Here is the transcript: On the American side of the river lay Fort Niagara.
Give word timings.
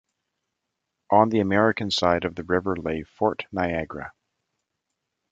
On 1.11 1.29
the 1.29 1.41
American 1.41 1.91
side 1.91 2.25
of 2.25 2.33
the 2.33 2.41
river 2.43 2.75
lay 2.75 3.03
Fort 3.03 3.45
Niagara. 3.51 4.11